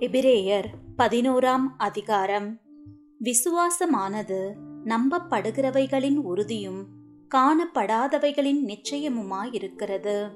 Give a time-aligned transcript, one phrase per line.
[0.00, 0.64] எபிரேயர்
[0.98, 2.60] பதினோராம் அதிகாரம்.
[3.24, 4.52] விசுவாசமானது
[4.84, 6.86] நம்பப்படுகிறவைகளின் உறுதியும்
[7.34, 10.30] காணப்படாதவைகளின் நிச்சயமுமாயிருக்கிறது.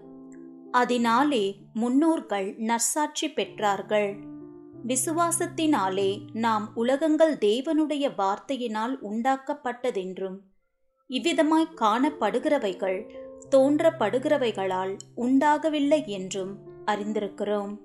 [0.70, 4.16] அதனாலே முன்னோர்கள் நற்சாட்சி பெற்றார்கள்.
[4.86, 10.38] விசுவாசத்தினாலே நாம் உலகங்கள் தேவனுடைய வார்த்தையினால் உண்டாக்கப்பட்டதென்றும்
[11.08, 13.14] இவ்விதமாய் காணப்படுகிறவைகள்
[13.50, 17.76] தோன்றப்படுகிறவைகளால் உண்டாகவில்லை என்றும் அறிந்திருக்கிறோம்.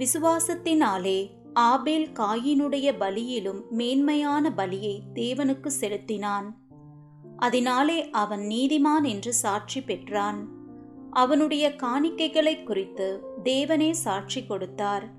[0.00, 6.54] விசுவாசத்தினாலே ஆபேல் காயினுடைய பலியிலும் மேன்மையான பலியை தேவனுக்கு செலுத்தினான்.
[7.36, 10.48] அதனாலே அவன் நீதிமான் என்று சாட்சி பெற்றான்.
[11.10, 15.10] அவனுடைய காணிக்கைகளை குறித்து தேவனே சாட்சி கொடுத்தார்.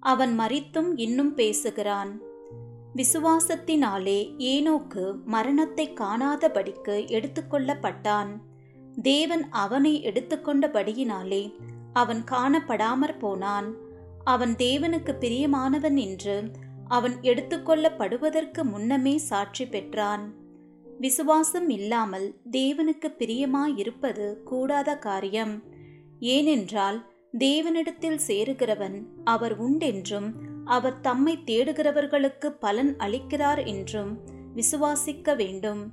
[0.00, 2.20] அவன் மறித்தும் இன்னும் பேசுகிறான்.
[2.96, 8.30] விசுவாசத்தினாலே ஏனோக்கு மரணத்தை காணாதபடிக்கு எடுத்துக்கொள்ளப்பட்டான்.
[9.02, 11.52] தேவன் அவனை எடுத்துக்கொண்டபடியினாலே
[11.92, 13.90] அவன் காணப்படாமற் போனான்.
[14.24, 16.50] அவன் தேவனுக்கு பிரியமானவன் என்று
[16.88, 20.34] அவன் எடுத்துக்கொள்ளப்படுவதற்கு முன்னமே சாட்சி பெற்றான்.
[20.98, 25.62] விசுவாசம் இல்லாமல் தேவனுக்கு பிரியமாயிருப்பது கூடாத காரியம்.
[26.20, 30.32] ஏனென்றால் தேவனிடத்தில் சேருகிறவன் அவர் உண்டென்றும்
[30.64, 34.18] அவர் தம்மை தேடுகிறவர்களுக்கு பலன் அளிக்கிறார் என்றும்
[34.56, 35.92] விசுவாசிக்க வேண்டும்.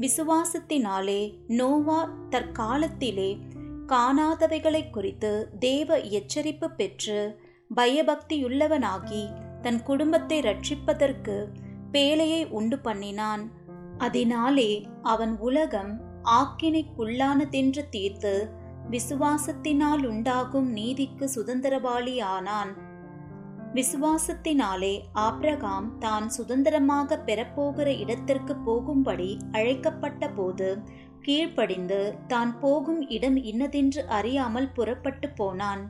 [0.00, 3.38] விசுவாசத்தினாலே நோவா தற்காலத்திலே
[3.86, 9.22] காணாதவைகளை குறித்து தேவ எச்சரிப்பு பெற்று பயபக்தியுள்ளவனாகி
[9.62, 11.36] தன் குடும்பத்தை ரட்சிப்பதற்கு
[11.92, 13.42] பேழையை உண்டு பண்ணினான்.
[13.98, 14.70] அதனாலே
[15.02, 15.92] அவன் உலகம்
[16.24, 18.34] ஆக்கினைக்குள்ளானதென்று தீர்த்து
[18.90, 22.70] விசுவாசத்தினால் உண்டாகும் நீதிக்கு சுதந்திரவாளி ஆனான்
[23.74, 30.68] விசுவாசத்தினாலே ஆப்ரகாம் தான் சுதந்திரமாக பெறப்போகிற இடத்திற்கு போகும்படி அழைக்கப்பட்ட போது
[31.22, 35.82] கீழ்ப்படிந்து தான் போகும் இடம் இன்னதென்று அறியாமல் புறப்பட்டு போனான்.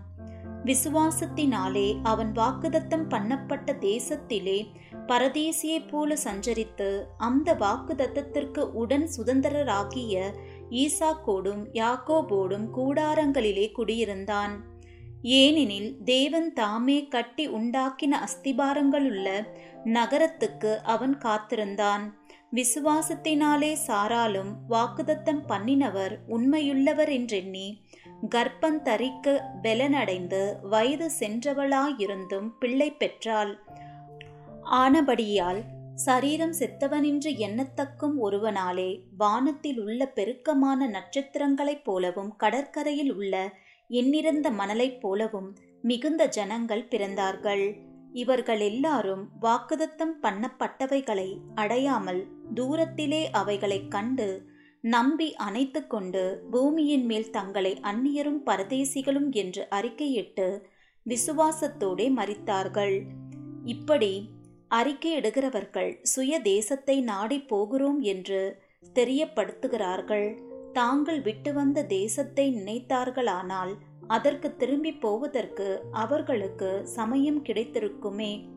[0.65, 4.67] விசுவாசத்தினாலே அவன் வாக்குதத்தம் பண்ணப்பட்ட தேசத்திலே
[5.07, 10.33] பரதேசியைப் போல சஞ்சரித்து அந்த வாக்குதத்தத்திற்கு உடன் சுதந்திரராகிய
[10.71, 14.55] ஈசாக்கோடும் யாக்கோபோடும் கூடாரங்களிலே குடியிருந்தான்.
[15.23, 19.47] ஏனெனில் தேவன் தாமே கட்டி உண்டாக்கின அஸ்திபாரங்களுள்ள
[19.85, 22.19] நகரத்துக்கு அவன் காத்திருந்தான்.
[22.55, 27.83] விசுவாசத்தினாலே சாராலும் வாக்குதத்தம் பண்ணினவர் உண்மையுள்ளவர் என்றெண்ணி
[28.29, 33.59] கர்ப்பந்தரிக்க பெலனடைந்து வயது சென்றவளாயிருந்தும் பிள்ளை பெற்றாள்.
[34.63, 35.63] ஆனபடியால்
[35.95, 43.53] சரீரம் செத்தவனின்று எண்ணத்தக்கும் ஒருவனாலே வானத்தில் உள்ள பெருக்கமான நட்சத்திரங்களைப் போலவும் கடற்கரையில் உள்ள
[43.89, 47.75] எண்ணிறந்த மணலைப் போலவும் மிகுந்த ஜனங்கள் பிறந்தார்கள்.
[48.13, 54.50] இவர்கள் எல்லாரும் வாக்குதத்தம் பண்ணப்பட்டவைகளை அடையாமல் தூரத்திலே அவைகளைக் கண்டு
[54.85, 60.63] நம்பி அணைத்து கொண்டு பூமியின் மேல் தங்களை அந்நியரும் பரதேசிகளும் என்று அறிக்கையிட்டு
[61.07, 63.03] விசுவாசத்தோடே மறித்தார்கள்
[63.65, 64.31] இப்படி
[64.71, 68.63] அறிக்கையிடுகிறவர்கள் சுய தேசத்தை நாடி போகிறோம் என்று
[68.95, 70.39] தெரியப்படுத்துகிறார்கள்.
[70.73, 73.73] தாங்கள் விட்டு வந்த தேசத்தை நினைத்தார்களானால்
[74.07, 78.49] அதற்கு திரும்பி போவதற்கு அவர்களுக்கு சமயம் கிடைத்திருக்குமே.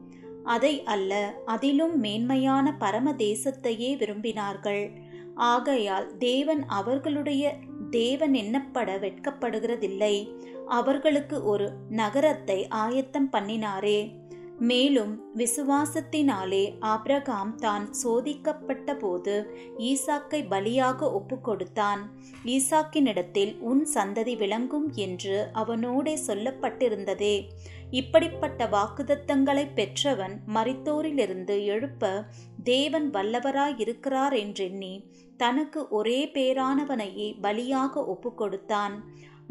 [0.44, 5.03] அதை அல்ல அதிலும் மேன்மையான பரம தேசத்தையே விரும்பினார்கள்.
[5.36, 7.56] ஆகையால் தேவன் அவர்களுடைய
[7.90, 10.28] தேவன் எண்ணப்பட வெட்கப்படுகிறதில்லை.
[10.68, 14.12] அவர்களுக்கு ஒரு நகரத்தை ஆயத்தம் பண்ணினாரே.
[14.60, 22.02] மேலும் விசுவாசத்தினாலே ஆப்ரகாம் தான் சோதிக்கப்பட்ட போது ஈசாக்கை பலியாக ஒப்புக்கொடுத்தான்.
[22.46, 27.50] ஈசாக்கினிடத்தில் உன் சந்ததி விளங்கும் என்று அவனோடே சொல்லப்பட்டிருந்ததே.
[27.90, 32.28] இப்படிப்பட்ட வாக்குதத்தங்களை பெற்றவன் மரித்தோரிலிருந்து எழுப்ப
[32.64, 35.04] தேவன் வல்லவராயிருக்கிறார் என்றெண்ணி
[35.38, 38.94] தனக்கு ஒரே பேரானவனையே பலியாக ஒப்புக்கொடுத்தான்.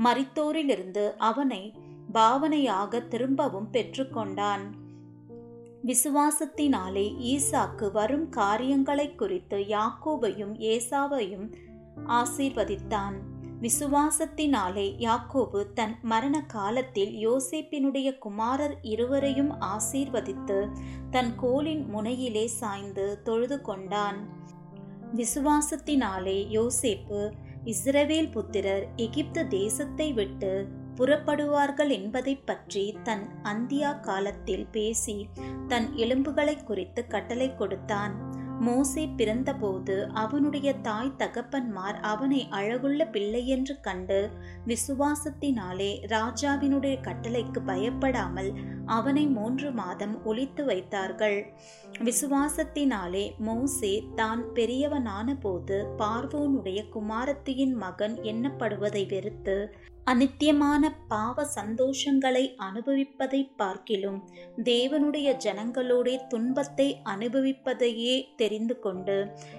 [0.02, 1.72] மரித்தோரிலிருந்து அவனை
[2.12, 4.81] பாவனையாக திரும்பவும் பெற்றுக்கொண்டான்.
[5.86, 11.52] விசுவாசத்தினாலே ஈசாக்கு வரும் காரியங்களை குறித்து யாக்கோபையும் ஏசாவையும்
[12.06, 13.16] ஆசீர்வதித்தான்.
[13.60, 20.70] விசுவாசத்தினாலே யாக்கோபு தன் மரண காலத்தில் யோசேப்பினுடைய குமாரர் இருவரையும் ஆசீர்வதித்து
[21.10, 24.28] தன் கோலின் முனையிலே சாய்ந்து தொழுது கொண்டான்.
[25.16, 27.32] விசுவாசத்தினாலே யோசேப்பு
[27.64, 35.16] இஸ்ரவேல் புத்திரர் எகிப்து தேசத்தை விட்டு புறப்படுவார்கள் என்பதை பற்றி தன் அந்தியா காலத்தில் பேசி
[35.68, 38.14] தன் எலும்புகளை குறித்து கட்டளை கொடுத்தான்.
[38.66, 44.18] மோசே பிறந்தபோது அவனுடைய தாய் தகப்பன்மார் அவனை அழகுள்ள பிள்ளையென்று கண்டு
[44.66, 48.50] விசுவாசத்தினாலே ராஜாவினுடைய கட்டளைக்கு பயப்படாமல்
[48.86, 51.38] அவனை மூன்று மாதம் ஒழித்து வைத்தார்கள்.
[52.04, 59.56] விசுவாசத்தினாலே மோசே தான் பெரியவனான போது பார்வோனுடைய குமாரத்தியின் மகன் எண்ணப்படுவதை வெறுத்து
[60.06, 64.16] அநித்தியமான பாவ சந்தோஷங்களை அனுபவிப்பதை பார்க்கிலும்
[64.64, 69.16] தேவனுடைய ஜனங்களோடே துன்பத்தை அனுபவிப்பதையே தெரிந்து கொண்டு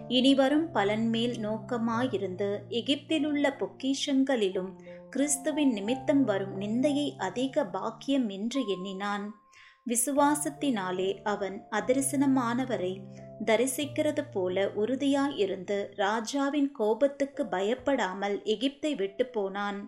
[0.07, 4.69] இனிவரும் பலன் மேல் நோக்கமாயிருந்து எகிப்திலுள்ள பொக்கிஷங்களிலும்
[5.10, 9.25] கிறிஸ்துவின் நிமித்தம் வரும் நிந்தையை அதிக பாக்கியம் என்று எண்ணினான்.
[9.88, 12.94] விசுவாசத்தினாலே அவன் அதரிசனமானவரை
[13.46, 19.81] தரிசிக்கிறது போல உறுதியாயிருந்து ராஜாவின் கோபத்துக்கு பயப்படாமல் எகிப்தை விட்டு போனான்.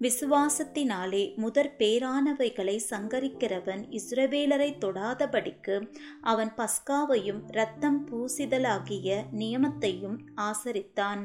[0.00, 5.76] விசுவாசத்தினாலே முதற் பேரானவைகளை சங்கரிக்கிறவன் இஸ்ரவேலரை தொடாதபடிக்கு
[6.20, 11.22] அவன் பஸ்காவையும் இரத்தம் பூசிதலாகிய நியமத்தையும் ஆசரித்தான்.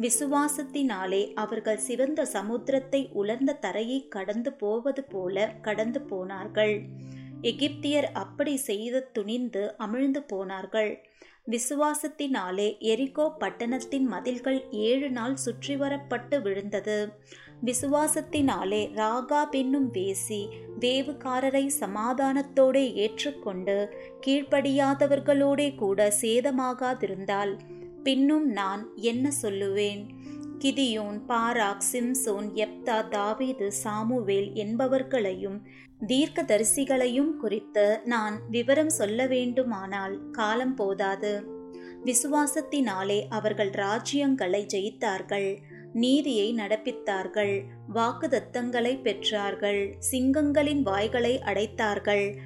[0.00, 6.76] விசுவாசத்தினாலே அவர்கள் சிவந்த சமுத்திரத்தை உலர்ந்த தரையை கடந்து போவது போல கடந்து போனார்கள்.
[7.42, 10.92] எகிப்தியர் அப்படி செய்த துணிந்து அமிழ்ந்து போனார்கள்.
[11.50, 17.12] விசுவாசத்தினாலே எரிகோ பட்டணத்தின் மதில்கள் ஏழு நாள் சுற்றி வரப்பட்டு விழுந்தது.
[17.64, 20.40] விசுவாசத்தினாலே ராகா பின்னும் வேசி
[20.80, 23.76] வேவுக்காரரை சமாதானத்தோடே ஏற்றுக்கொண்டு
[24.26, 27.58] கீழ்ப்படியாதவர்களோடே கூட சேதமாகாதிருந்தால்
[28.02, 30.02] பின்னும் நான் என்ன சொல்லுவேன்?
[30.58, 35.60] கிதியோன் பாராக் சிம்சோன் எப்தா தாவீது சாமுவேல் என்பவர்களையும்
[36.06, 41.44] தீர்க்கதரிசிகளையும் குறித்து நான் விவரம் சொல்ல வேண்டுமானால் காலம் போதாது.
[42.04, 45.58] விசுவாசத்தினாலே அவர்கள் ராஜ்யங்களை ஜெயித்தார்கள்.
[45.92, 47.62] நீதியை நடப்பித்தார்கள்.
[47.94, 49.92] வாக்குதத்தங்களை பெற்றார்கள்.
[50.10, 52.36] சிங்கங்களின் வாய்களை அடைத்தார்கள்.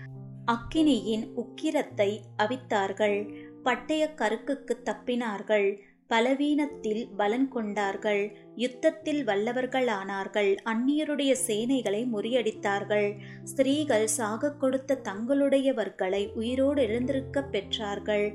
[0.46, 3.46] அக்கினியின் உக்கிரத்தை அவித்தார்கள்.
[3.64, 5.76] பட்டய கருக்குக்கு தப்பினார்கள்.
[6.08, 8.22] பலவீனத்தில் பலன் கொண்டார்கள்.
[8.56, 10.56] யுத்தத்தில் வல்லவர்களானார்கள்.
[10.64, 13.08] அந்நியருடைய சேனைகளை முறியடித்தார்கள்.
[13.44, 18.26] ஸ்திரீகள் சாக கொடுத்த தங்களுடையவர்களை உயிரோடு எழுந்திருக்க பெற்றார்கள்.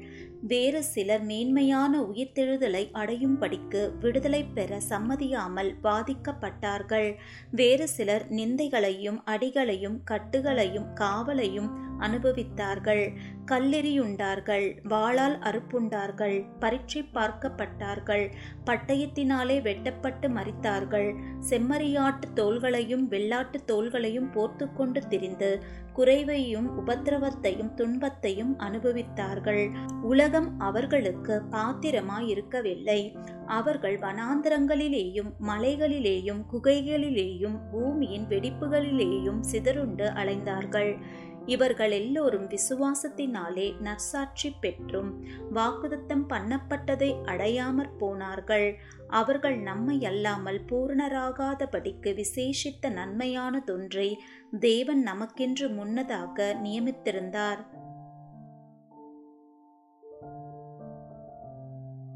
[0.47, 7.09] வேறு சிலர் மேன்மையான உயிர்த்தெழுதலை அடையும்படிக்கு விடுதலை பெற சம்மதியாமல் பாதிக்கப்பட்டார்கள்.
[7.51, 11.69] வேறு சிலர் நிந்தைகளையும் அடிகளையும் கட்டுகளையும் காவலையும்
[12.07, 13.03] அனுபவித்தார்கள்.
[13.51, 14.65] கல்லெறியுண்டார்கள்.
[14.89, 16.45] வாளால் அறுப்புண்டார்கள்.
[16.59, 18.31] பரீட்சை பார்க்கப்பட்டார்கள்.
[18.65, 21.09] பட்டயத்தினாலே வெட்டப்பட்டு மறித்தார்கள்
[21.49, 29.63] செம்மறியாட்டு தோள்களையும் வெள்ளாட்டு தோள்களையும் போர்த்து கொண்டு திரிந்து குறைவையும் உபத்திரவத்தையும் துன்பத்தையும் அனுபவித்தார்கள்.
[30.01, 32.99] உலகம் அவர்களுக்கு பாத்திரமாயிருக்கவில்லை.
[33.45, 40.91] அவர்கள் வனாந்திரங்களிலேயும் மலைகளிலேயும் குகைகளிலேயும் பூமியின் வெடிப்புகளிலேயும் சிதறுண்டு அலைந்தார்கள்.
[41.45, 48.79] இவர்கள் எல்லோரும் விசுவாசத்தினாலே நற்சாட்சி பெற்றும் வாக்குதத்தம் பண்ணப்பட்டதை அடையாமற் போனார்கள்.
[49.07, 54.13] அவர்கள் நம்மை அல்லாமல் பூரணராகாதபடிக்கு விசேஷித்த நன்மையானதொன்றை
[54.59, 57.72] தேவன் நமக்கென்று முன்னதாக நியமித்திருந்தார்.